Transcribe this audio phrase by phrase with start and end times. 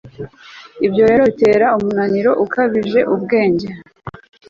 [0.85, 3.67] Ibyo rero bitera umunaniro ukabije ubwenge